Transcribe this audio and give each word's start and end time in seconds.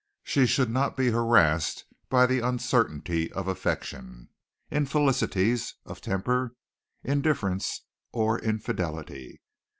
She 0.23 0.47
should 0.47 0.71
not 0.71 0.97
be 0.97 1.11
harassed 1.11 1.85
by 2.09 2.25
uncertainty 2.25 3.31
of 3.33 3.47
affection, 3.47 4.29
infelicities 4.71 5.75
of 5.85 6.01
temper, 6.01 6.55
indifference 7.03 7.83
or 8.11 8.39
infidelity. 8.39 9.41